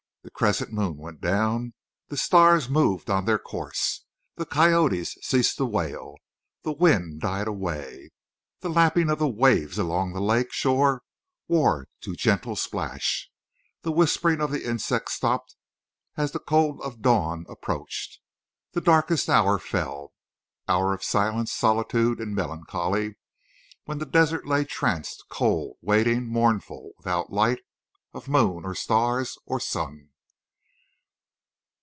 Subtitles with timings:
[0.23, 1.73] The crescent moon went down,
[2.09, 6.13] the stars moved on their course, the coyotes ceased to wail,
[6.61, 8.11] the wind died away,
[8.59, 11.01] the lapping of the waves along the lake shore
[11.47, 13.31] wore to gentle splash,
[13.81, 15.55] the whispering of the insects stopped
[16.15, 18.19] as the cold of dawn approached.
[18.73, 23.15] The darkest hour fell—hour of silence, solitude, and melancholy,
[23.85, 27.61] when the desert lay tranced, cold, waiting, mournful without light
[28.13, 30.09] of moon or stars or sun.